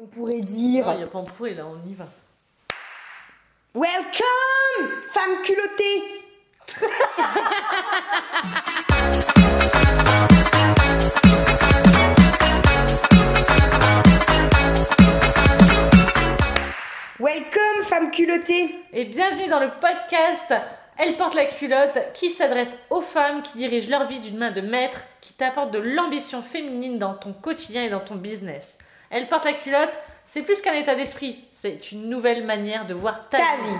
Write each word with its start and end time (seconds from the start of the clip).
On 0.00 0.06
pourrait 0.06 0.42
dire. 0.42 0.86
Il 0.92 0.98
n'y 0.98 1.02
a 1.02 1.08
pas 1.08 1.18
on 1.18 1.24
pourrait 1.24 1.54
là, 1.54 1.66
on 1.66 1.84
y 1.84 1.92
va. 1.92 2.06
Welcome, 3.74 5.02
femme 5.10 5.42
culottée. 5.42 6.04
Welcome, 17.18 17.82
femme 17.82 18.12
culottée. 18.12 18.76
Et 18.92 19.04
bienvenue 19.06 19.48
dans 19.48 19.58
le 19.58 19.70
podcast 19.80 20.54
Elle 20.96 21.16
porte 21.16 21.34
la 21.34 21.46
culotte 21.46 21.98
qui 22.14 22.30
s'adresse 22.30 22.78
aux 22.90 23.02
femmes 23.02 23.42
qui 23.42 23.56
dirigent 23.56 23.90
leur 23.90 24.06
vie 24.06 24.20
d'une 24.20 24.38
main 24.38 24.52
de 24.52 24.60
maître, 24.60 25.02
qui 25.20 25.32
t'apporte 25.32 25.72
de 25.72 25.80
l'ambition 25.80 26.40
féminine 26.40 27.00
dans 27.00 27.14
ton 27.14 27.32
quotidien 27.32 27.82
et 27.82 27.90
dans 27.90 27.98
ton 27.98 28.14
business. 28.14 28.78
Elle 29.10 29.26
porte 29.26 29.44
la 29.44 29.54
culotte, 29.54 29.98
c'est 30.26 30.42
plus 30.42 30.60
qu'un 30.60 30.74
état 30.74 30.94
d'esprit, 30.94 31.44
c'est 31.52 31.92
une 31.92 32.08
nouvelle 32.08 32.44
manière 32.44 32.86
de 32.86 32.94
voir 32.94 33.28
ta, 33.28 33.38
Ta 33.38 33.56
vie. 33.64 33.78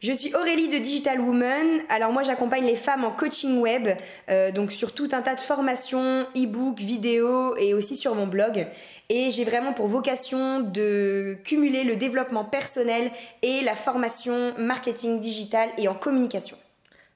Je 0.00 0.14
suis 0.14 0.34
Aurélie 0.34 0.70
de 0.70 0.78
Digital 0.78 1.20
Woman. 1.20 1.82
Alors 1.90 2.10
moi 2.10 2.22
j'accompagne 2.22 2.64
les 2.64 2.76
femmes 2.76 3.04
en 3.04 3.10
coaching 3.10 3.60
web, 3.60 3.86
euh, 4.30 4.50
donc 4.50 4.72
sur 4.72 4.94
tout 4.94 5.10
un 5.12 5.20
tas 5.20 5.34
de 5.34 5.40
formations, 5.40 6.26
e-books, 6.34 6.80
vidéos 6.80 7.54
et 7.56 7.74
aussi 7.74 7.96
sur 7.96 8.14
mon 8.14 8.26
blog. 8.26 8.66
Et 9.10 9.30
j'ai 9.30 9.44
vraiment 9.44 9.74
pour 9.74 9.88
vocation 9.88 10.60
de 10.60 11.36
cumuler 11.44 11.84
le 11.84 11.96
développement 11.96 12.46
personnel 12.46 13.10
et 13.42 13.60
la 13.60 13.74
formation 13.74 14.54
marketing 14.56 15.20
digital 15.20 15.68
et 15.76 15.86
en 15.86 15.94
communication. 15.94 16.56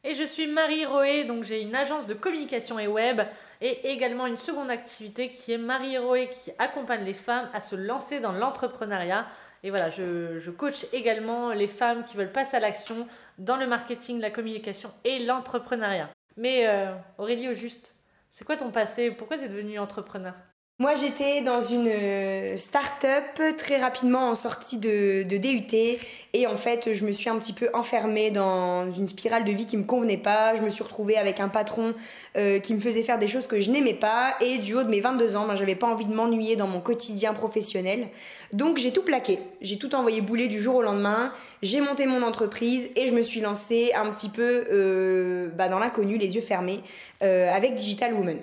Et 0.06 0.14
je 0.14 0.22
suis 0.22 0.46
Marie 0.46 0.84
Roé, 0.84 1.24
donc 1.24 1.44
j'ai 1.44 1.62
une 1.62 1.74
agence 1.74 2.06
de 2.06 2.12
communication 2.12 2.78
et 2.78 2.86
web 2.86 3.22
et 3.62 3.90
également 3.90 4.26
une 4.26 4.36
seconde 4.36 4.70
activité 4.70 5.30
qui 5.30 5.52
est 5.52 5.58
Marie 5.58 5.96
Roé 5.96 6.28
qui 6.28 6.52
accompagne 6.58 7.04
les 7.04 7.14
femmes 7.14 7.48
à 7.54 7.60
se 7.62 7.74
lancer 7.74 8.20
dans 8.20 8.32
l'entrepreneuriat. 8.32 9.26
Et 9.62 9.70
voilà, 9.70 9.88
je, 9.88 10.38
je, 10.40 10.50
coach 10.50 10.84
également 10.92 11.54
les 11.54 11.68
femmes 11.68 12.04
qui 12.04 12.18
veulent 12.18 12.32
passer 12.32 12.58
à 12.58 12.60
l'action 12.60 13.08
dans 13.38 13.56
le 13.56 13.66
marketing, 13.66 14.20
la 14.20 14.30
communication 14.30 14.92
et 15.04 15.20
l'entrepreneuriat. 15.20 16.10
Mais 16.36 16.66
euh, 16.68 16.94
Aurélie, 17.16 17.48
au 17.48 17.54
juste, 17.54 17.96
c'est 18.30 18.44
quoi 18.44 18.58
ton 18.58 18.70
passé? 18.70 19.10
Pourquoi 19.10 19.38
tu 19.38 19.44
es 19.44 19.48
devenue 19.48 19.78
entrepreneur? 19.78 20.34
Moi, 20.80 20.96
j'étais 20.96 21.40
dans 21.40 21.60
une 21.60 21.86
euh, 21.86 22.56
start-up 22.56 23.56
très 23.56 23.80
rapidement 23.80 24.30
en 24.30 24.34
sortie 24.34 24.76
de, 24.76 25.22
DUT 25.22 26.00
et 26.32 26.46
en 26.48 26.56
fait, 26.56 26.92
je 26.92 27.06
me 27.06 27.12
suis 27.12 27.30
un 27.30 27.38
petit 27.38 27.52
peu 27.52 27.68
enfermée 27.74 28.32
dans 28.32 28.90
une 28.90 29.06
spirale 29.06 29.44
de 29.44 29.52
vie 29.52 29.66
qui 29.66 29.76
me 29.76 29.84
convenait 29.84 30.16
pas. 30.16 30.56
Je 30.56 30.62
me 30.62 30.70
suis 30.70 30.82
retrouvée 30.82 31.16
avec 31.16 31.38
un 31.38 31.46
patron 31.48 31.94
euh, 32.36 32.58
qui 32.58 32.74
me 32.74 32.80
faisait 32.80 33.02
faire 33.02 33.20
des 33.20 33.28
choses 33.28 33.46
que 33.46 33.60
je 33.60 33.70
n'aimais 33.70 33.94
pas 33.94 34.34
et 34.40 34.58
du 34.58 34.74
haut 34.74 34.82
de 34.82 34.88
mes 34.88 35.00
22 35.00 35.36
ans, 35.36 35.46
ben, 35.46 35.54
j'avais 35.54 35.76
pas 35.76 35.86
envie 35.86 36.06
de 36.06 36.12
m'ennuyer 36.12 36.56
dans 36.56 36.66
mon 36.66 36.80
quotidien 36.80 37.34
professionnel. 37.34 38.08
Donc, 38.52 38.78
j'ai 38.78 38.92
tout 38.92 39.02
plaqué. 39.02 39.38
J'ai 39.60 39.78
tout 39.78 39.94
envoyé 39.94 40.22
bouler 40.22 40.48
du 40.48 40.60
jour 40.60 40.74
au 40.74 40.82
lendemain. 40.82 41.32
J'ai 41.62 41.80
monté 41.82 42.04
mon 42.06 42.22
entreprise 42.22 42.90
et 42.96 43.06
je 43.06 43.14
me 43.14 43.22
suis 43.22 43.40
lancée 43.40 43.92
un 43.94 44.10
petit 44.10 44.28
peu 44.28 45.52
bah, 45.54 45.68
dans 45.68 45.78
l'inconnu, 45.78 46.18
les 46.18 46.34
yeux 46.34 46.42
fermés, 46.42 46.80
avec 47.20 47.74
Digital 47.74 48.12
Woman. 48.12 48.38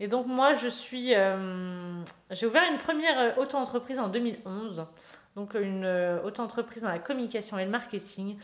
Et 0.00 0.08
donc 0.08 0.26
moi, 0.26 0.54
je 0.54 0.68
suis, 0.68 1.14
euh, 1.14 2.02
j'ai 2.30 2.46
ouvert 2.46 2.64
une 2.70 2.78
première 2.78 3.18
euh, 3.18 3.30
auto-entreprise 3.42 3.98
en 4.00 4.08
2011, 4.08 4.86
donc 5.36 5.54
une 5.54 5.84
euh, 5.84 6.20
auto-entreprise 6.24 6.82
dans 6.82 6.90
la 6.90 6.98
communication 6.98 7.58
et 7.58 7.64
le 7.64 7.70
marketing. 7.70 8.36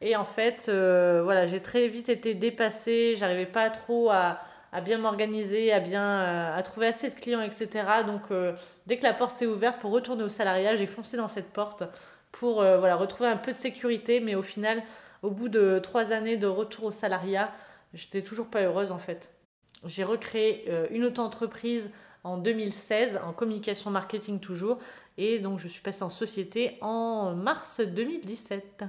Et 0.00 0.16
en 0.16 0.24
fait, 0.24 0.70
voilà, 0.70 1.46
j'ai 1.46 1.60
très 1.60 1.88
vite 1.88 2.08
été 2.08 2.34
dépassée, 2.34 3.16
j'arrivais 3.16 3.46
pas 3.46 3.68
trop 3.68 4.10
à, 4.10 4.38
à 4.72 4.80
bien 4.80 4.98
m'organiser, 4.98 5.72
à 5.72 5.80
bien 5.80 6.54
à 6.54 6.62
trouver 6.62 6.86
assez 6.86 7.08
de 7.08 7.14
clients, 7.14 7.40
etc. 7.40 7.68
Donc 8.06 8.22
dès 8.86 8.96
que 8.96 9.02
la 9.02 9.12
porte 9.12 9.32
s'est 9.36 9.46
ouverte 9.46 9.80
pour 9.80 9.90
retourner 9.90 10.22
au 10.22 10.28
salariat, 10.28 10.76
j'ai 10.76 10.86
foncé 10.86 11.16
dans 11.16 11.26
cette 11.26 11.52
porte 11.52 11.82
pour 12.30 12.62
voilà 12.62 12.94
retrouver 12.94 13.28
un 13.28 13.36
peu 13.36 13.50
de 13.50 13.56
sécurité. 13.56 14.20
Mais 14.20 14.36
au 14.36 14.44
final, 14.44 14.84
au 15.22 15.30
bout 15.30 15.48
de 15.48 15.80
trois 15.80 16.12
années 16.12 16.36
de 16.36 16.46
retour 16.46 16.84
au 16.84 16.92
salariat, 16.92 17.52
j'étais 17.92 18.22
toujours 18.22 18.46
pas 18.46 18.60
heureuse 18.60 18.92
en 18.92 18.98
fait 18.98 19.32
j'ai 19.84 20.04
recréé 20.04 20.64
euh, 20.68 20.86
une 20.90 21.04
auto-entreprise 21.04 21.90
en 22.24 22.36
2016 22.36 23.20
en 23.24 23.32
communication 23.32 23.90
marketing 23.90 24.40
toujours 24.40 24.78
et 25.16 25.38
donc 25.38 25.58
je 25.58 25.68
suis 25.68 25.80
passée 25.80 26.02
en 26.02 26.10
société 26.10 26.76
en 26.80 27.34
mars 27.34 27.80
2017. 27.80 28.84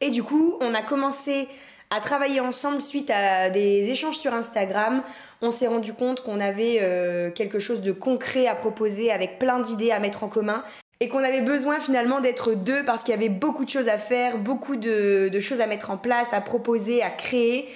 Et 0.00 0.10
du 0.10 0.22
coup, 0.22 0.58
on 0.60 0.74
a 0.74 0.82
commencé 0.82 1.48
à 1.90 2.00
travailler 2.00 2.40
ensemble 2.40 2.80
suite 2.80 3.10
à 3.10 3.50
des 3.50 3.90
échanges 3.90 4.18
sur 4.18 4.34
Instagram. 4.34 5.02
On 5.40 5.50
s'est 5.50 5.68
rendu 5.68 5.92
compte 5.92 6.22
qu'on 6.22 6.40
avait 6.40 6.78
euh, 6.80 7.30
quelque 7.30 7.58
chose 7.58 7.80
de 7.80 7.92
concret 7.92 8.46
à 8.46 8.54
proposer 8.54 9.12
avec 9.12 9.38
plein 9.38 9.60
d'idées 9.60 9.92
à 9.92 10.00
mettre 10.00 10.24
en 10.24 10.28
commun 10.28 10.64
et 11.00 11.08
qu'on 11.08 11.22
avait 11.22 11.42
besoin 11.42 11.80
finalement 11.80 12.20
d'être 12.20 12.54
deux 12.54 12.84
parce 12.84 13.02
qu'il 13.02 13.12
y 13.12 13.16
avait 13.16 13.28
beaucoup 13.28 13.64
de 13.64 13.70
choses 13.70 13.88
à 13.88 13.98
faire, 13.98 14.38
beaucoup 14.38 14.76
de, 14.76 15.28
de 15.28 15.40
choses 15.40 15.60
à 15.60 15.66
mettre 15.66 15.90
en 15.90 15.96
place, 15.96 16.32
à 16.32 16.40
proposer, 16.40 17.02
à 17.02 17.10
créer. 17.10 17.68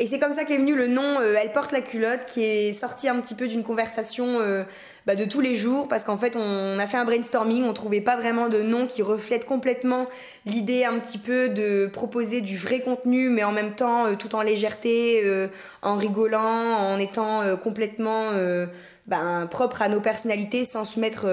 Et 0.00 0.06
c'est 0.06 0.18
comme 0.18 0.32
ça 0.32 0.44
qu'est 0.44 0.56
venu 0.56 0.74
le 0.74 0.88
nom 0.88 1.20
euh, 1.20 1.36
Elle 1.40 1.52
porte 1.52 1.70
la 1.70 1.82
culotte, 1.82 2.24
qui 2.26 2.42
est 2.42 2.72
sorti 2.72 3.08
un 3.08 3.20
petit 3.20 3.36
peu 3.36 3.46
d'une 3.46 3.62
conversation 3.62 4.40
euh, 4.40 4.64
bah, 5.06 5.16
de 5.16 5.24
tous 5.24 5.40
les 5.40 5.54
jours, 5.54 5.88
parce 5.88 6.04
qu'en 6.04 6.16
fait 6.16 6.36
on 6.36 6.78
a 6.78 6.86
fait 6.86 6.98
un 6.98 7.04
brainstorming, 7.04 7.64
on 7.64 7.72
trouvait 7.72 8.00
pas 8.00 8.16
vraiment 8.16 8.48
de 8.48 8.62
nom 8.62 8.86
qui 8.86 9.02
reflète 9.02 9.46
complètement 9.46 10.06
l'idée 10.44 10.84
un 10.84 10.98
petit 10.98 11.18
peu 11.18 11.48
de 11.48 11.86
proposer 11.86 12.42
du 12.42 12.56
vrai 12.56 12.80
contenu, 12.80 13.30
mais 13.30 13.42
en 13.42 13.52
même 13.52 13.74
temps 13.74 14.06
euh, 14.06 14.14
tout 14.14 14.34
en 14.34 14.42
légèreté, 14.42 15.22
euh, 15.24 15.48
en 15.82 15.96
rigolant, 15.96 16.40
en 16.40 16.98
étant 16.98 17.40
euh, 17.42 17.56
complètement 17.56 18.30
bah, 19.06 19.48
propre 19.50 19.82
à 19.82 19.88
nos 19.88 20.00
personnalités, 20.00 20.64
sans 20.64 20.84
se 20.84 21.00
mettre 21.00 21.26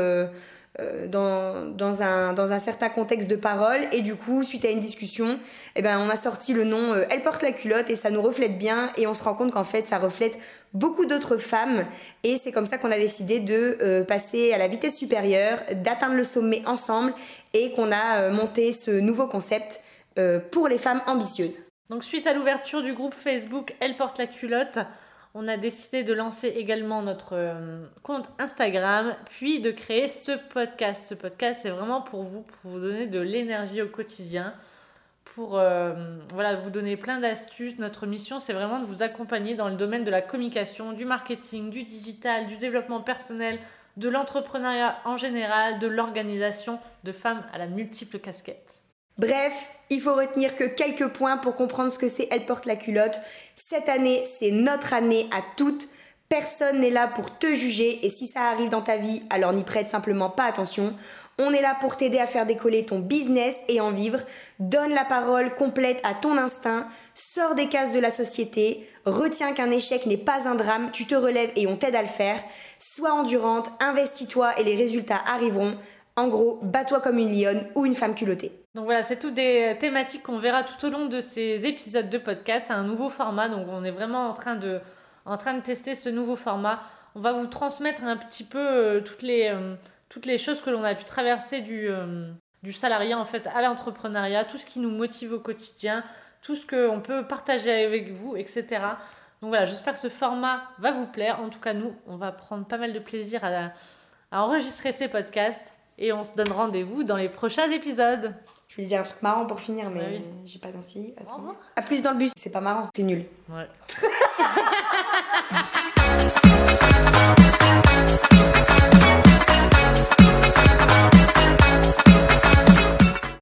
euh, 0.79 1.07
dans, 1.07 2.01
un, 2.03 2.33
dans 2.33 2.51
un 2.51 2.59
certain 2.59 2.89
contexte 2.89 3.27
de 3.27 3.35
parole. 3.35 3.79
Et 3.91 4.01
du 4.01 4.15
coup, 4.15 4.43
suite 4.43 4.63
à 4.63 4.69
une 4.69 4.79
discussion, 4.79 5.39
eh 5.75 5.81
ben, 5.81 5.99
on 5.99 6.07
a 6.09 6.15
sorti 6.15 6.53
le 6.53 6.65
nom 6.65 6.93
euh, 6.93 7.05
Elle 7.09 7.23
porte 7.23 7.41
la 7.41 7.51
culotte 7.51 7.89
et 7.89 7.95
ça 7.95 8.11
nous 8.11 8.21
reflète 8.21 8.59
bien. 8.59 8.91
Et 8.95 9.07
on 9.07 9.15
se 9.15 9.23
rend 9.23 9.33
compte 9.33 9.51
qu'en 9.51 9.63
fait, 9.63 9.87
ça 9.87 9.97
reflète 9.97 10.37
beaucoup 10.73 11.05
d'autres 11.05 11.37
femmes. 11.37 11.85
Et 12.23 12.37
c'est 12.37 12.51
comme 12.51 12.67
ça 12.67 12.77
qu'on 12.77 12.91
a 12.91 12.97
décidé 12.99 13.39
de 13.39 13.79
euh, 13.81 14.03
passer 14.03 14.53
à 14.53 14.59
la 14.59 14.67
vitesse 14.67 14.95
supérieure, 14.95 15.57
d'atteindre 15.83 16.15
le 16.15 16.23
sommet 16.23 16.61
ensemble 16.67 17.13
et 17.53 17.71
qu'on 17.71 17.91
a 17.91 18.29
monté 18.29 18.71
ce 18.71 18.91
nouveau 18.91 19.27
concept 19.27 19.81
pour 20.51 20.67
les 20.67 20.77
femmes 20.77 21.01
ambitieuses. 21.07 21.59
Donc, 21.89 22.03
suite 22.03 22.27
à 22.27 22.33
l'ouverture 22.33 22.83
du 22.83 22.93
groupe 22.93 23.13
Facebook 23.13 23.73
Elle 23.79 23.95
porte 23.97 24.17
la 24.17 24.27
culotte, 24.27 24.79
on 25.33 25.47
a 25.47 25.57
décidé 25.57 26.03
de 26.03 26.13
lancer 26.13 26.47
également 26.47 27.01
notre 27.01 27.33
euh, 27.33 27.85
compte 28.03 28.29
Instagram, 28.39 29.15
puis 29.29 29.59
de 29.59 29.71
créer 29.71 30.07
ce 30.07 30.31
podcast. 30.31 31.05
Ce 31.07 31.13
podcast, 31.13 31.61
c'est 31.63 31.69
vraiment 31.69 32.01
pour 32.01 32.23
vous, 32.23 32.41
pour 32.41 32.71
vous 32.71 32.79
donner 32.79 33.07
de 33.07 33.19
l'énergie 33.19 33.81
au 33.81 33.87
quotidien, 33.87 34.53
pour 35.25 35.59
euh, 35.59 35.93
vous 36.31 36.69
donner 36.69 36.97
plein 36.97 37.19
d'astuces. 37.19 37.77
Notre 37.77 38.07
mission, 38.07 38.39
c'est 38.39 38.53
vraiment 38.53 38.79
de 38.79 38.85
vous 38.85 39.03
accompagner 39.03 39.55
dans 39.55 39.69
le 39.69 39.75
domaine 39.75 40.03
de 40.03 40.11
la 40.11 40.21
communication, 40.21 40.93
du 40.93 41.05
marketing, 41.05 41.69
du 41.69 41.83
digital, 41.83 42.47
du 42.47 42.57
développement 42.57 43.01
personnel, 43.01 43.59
de 43.97 44.09
l'entrepreneuriat 44.09 44.97
en 45.05 45.17
général, 45.17 45.79
de 45.79 45.87
l'organisation 45.87 46.79
de 47.03 47.11
femmes 47.11 47.43
à 47.53 47.57
la 47.57 47.67
multiple 47.67 48.19
casquette. 48.19 48.81
Bref, 49.17 49.69
il 49.89 50.01
faut 50.01 50.13
retenir 50.13 50.55
que 50.55 50.63
quelques 50.63 51.07
points 51.07 51.37
pour 51.37 51.55
comprendre 51.55 51.91
ce 51.91 51.99
que 51.99 52.07
c'est 52.07 52.27
Elle 52.29 52.45
porte 52.45 52.65
la 52.65 52.75
culotte. 52.75 53.19
Cette 53.55 53.89
année, 53.89 54.23
c'est 54.39 54.51
notre 54.51 54.93
année 54.93 55.27
à 55.35 55.41
toutes. 55.55 55.89
Personne 56.29 56.81
n'est 56.81 56.89
là 56.89 57.07
pour 57.07 57.37
te 57.37 57.53
juger 57.53 58.05
et 58.05 58.09
si 58.09 58.27
ça 58.27 58.49
arrive 58.49 58.69
dans 58.69 58.81
ta 58.81 58.97
vie, 58.97 59.23
alors 59.29 59.53
n'y 59.53 59.63
prête 59.63 59.87
simplement 59.87 60.29
pas 60.29 60.43
attention. 60.43 60.93
On 61.39 61.53
est 61.53 61.61
là 61.61 61.77
pour 61.79 61.95
t'aider 61.95 62.17
à 62.17 62.27
faire 62.27 62.45
décoller 62.45 62.85
ton 62.85 62.99
business 62.99 63.55
et 63.69 63.79
en 63.79 63.91
vivre. 63.91 64.19
Donne 64.59 64.91
la 64.91 65.05
parole 65.05 65.55
complète 65.55 66.01
à 66.03 66.13
ton 66.13 66.37
instinct. 66.37 66.87
Sors 67.15 67.55
des 67.55 67.69
cases 67.69 67.93
de 67.93 67.99
la 67.99 68.09
société. 68.09 68.89
Retiens 69.05 69.53
qu'un 69.53 69.71
échec 69.71 70.05
n'est 70.05 70.17
pas 70.17 70.47
un 70.47 70.55
drame. 70.55 70.89
Tu 70.91 71.05
te 71.05 71.15
relèves 71.15 71.51
et 71.55 71.65
on 71.65 71.77
t'aide 71.77 71.95
à 71.95 72.01
le 72.01 72.07
faire. 72.07 72.43
Sois 72.79 73.13
endurante, 73.13 73.69
investis-toi 73.79 74.59
et 74.59 74.63
les 74.63 74.75
résultats 74.75 75.21
arriveront. 75.27 75.77
En 76.17 76.29
gros, 76.29 76.59
bats-toi 76.63 76.99
comme 76.99 77.19
une 77.19 77.31
lionne 77.31 77.67
ou 77.75 77.85
une 77.85 77.93
femme 77.93 78.15
culottée. 78.15 78.51
Donc 78.73 78.85
voilà, 78.85 79.03
c'est 79.03 79.19
toutes 79.19 79.35
des 79.35 79.77
thématiques 79.79 80.23
qu'on 80.23 80.39
verra 80.39 80.63
tout 80.63 80.83
au 80.83 80.89
long 80.89 81.05
de 81.05 81.19
ces 81.19 81.67
épisodes 81.67 82.09
de 82.09 82.17
podcast. 82.17 82.65
C'est 82.67 82.73
un 82.73 82.83
nouveau 82.83 83.09
format, 83.09 83.49
donc 83.49 83.67
on 83.69 83.83
est 83.83 83.91
vraiment 83.91 84.27
en 84.27 84.33
train 84.33 84.55
de, 84.55 84.79
en 85.25 85.37
train 85.37 85.53
de 85.53 85.61
tester 85.61 85.93
ce 85.93 86.09
nouveau 86.09 86.35
format. 86.35 86.81
On 87.13 87.21
va 87.21 87.33
vous 87.33 87.45
transmettre 87.45 88.03
un 88.03 88.17
petit 88.17 88.43
peu 88.43 88.57
euh, 88.57 89.01
toutes, 89.01 89.21
les, 89.21 89.49
euh, 89.49 89.75
toutes 90.09 90.25
les 90.25 90.39
choses 90.39 90.59
que 90.61 90.71
l'on 90.71 90.83
a 90.83 90.95
pu 90.95 91.03
traverser 91.03 91.61
du, 91.61 91.87
euh, 91.87 92.31
du 92.63 92.73
salariat 92.73 93.19
en 93.19 93.25
fait 93.25 93.45
à 93.53 93.61
l'entrepreneuriat, 93.61 94.43
tout 94.43 94.57
ce 94.57 94.65
qui 94.65 94.79
nous 94.79 94.89
motive 94.89 95.33
au 95.33 95.39
quotidien, 95.39 96.03
tout 96.41 96.55
ce 96.55 96.65
qu'on 96.65 96.99
peut 96.99 97.27
partager 97.27 97.85
avec 97.85 98.11
vous, 98.11 98.35
etc. 98.35 98.65
Donc 99.41 99.49
voilà, 99.49 99.65
j'espère 99.65 99.93
que 99.93 99.99
ce 99.99 100.09
format 100.09 100.63
va 100.79 100.91
vous 100.91 101.05
plaire. 101.05 101.41
En 101.41 101.49
tout 101.49 101.59
cas, 101.59 101.73
nous, 101.73 101.93
on 102.07 102.17
va 102.17 102.31
prendre 102.31 102.65
pas 102.65 102.77
mal 102.77 102.91
de 102.91 102.99
plaisir 102.99 103.43
à, 103.43 103.71
à 104.31 104.41
enregistrer 104.41 104.91
ces 104.91 105.07
podcasts 105.07 105.65
et 105.97 106.13
on 106.13 106.23
se 106.23 106.33
donne 106.35 106.51
rendez-vous 106.51 107.03
dans 107.03 107.15
les 107.17 107.29
prochains 107.29 107.69
épisodes. 107.71 108.33
Je 108.67 108.75
voulais 108.75 108.87
dire 108.87 108.99
un 108.99 109.03
truc 109.03 109.21
marrant 109.21 109.45
pour 109.45 109.59
finir, 109.61 109.89
mais 109.89 110.01
Ah 110.03 110.09
oui. 110.11 110.21
j'ai 110.45 110.59
pas 110.59 110.71
d'inspi. 110.71 111.13
Au 111.31 111.35
revoir. 111.37 111.55
À 111.75 111.81
plus 111.81 112.01
dans 112.03 112.11
le 112.11 112.17
bus, 112.17 112.31
c'est 112.35 112.49
pas 112.51 112.59
marrant, 112.61 112.89
c'est 112.95 113.03
nul. 113.03 113.25
Ouais. 113.49 113.67